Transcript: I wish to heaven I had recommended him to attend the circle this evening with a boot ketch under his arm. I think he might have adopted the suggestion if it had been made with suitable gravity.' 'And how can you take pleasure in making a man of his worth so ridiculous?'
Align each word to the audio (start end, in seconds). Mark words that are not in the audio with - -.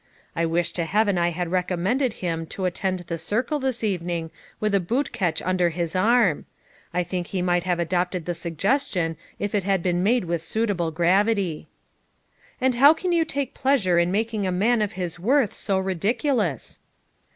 I 0.35 0.47
wish 0.47 0.71
to 0.71 0.85
heaven 0.85 1.19
I 1.19 1.29
had 1.29 1.51
recommended 1.51 2.13
him 2.25 2.47
to 2.47 2.65
attend 2.65 3.01
the 3.01 3.19
circle 3.19 3.59
this 3.59 3.83
evening 3.83 4.31
with 4.59 4.73
a 4.73 4.79
boot 4.79 5.11
ketch 5.11 5.43
under 5.43 5.69
his 5.69 5.95
arm. 5.95 6.47
I 6.91 7.03
think 7.03 7.27
he 7.27 7.43
might 7.43 7.65
have 7.65 7.79
adopted 7.79 8.25
the 8.25 8.33
suggestion 8.33 9.15
if 9.37 9.53
it 9.53 9.63
had 9.63 9.83
been 9.83 10.01
made 10.01 10.25
with 10.25 10.41
suitable 10.41 10.89
gravity.' 10.89 11.67
'And 12.59 12.73
how 12.73 12.95
can 12.95 13.11
you 13.11 13.23
take 13.23 13.53
pleasure 13.53 13.99
in 13.99 14.11
making 14.11 14.47
a 14.47 14.51
man 14.51 14.81
of 14.81 14.93
his 14.93 15.19
worth 15.19 15.53
so 15.53 15.77
ridiculous?' 15.77 16.79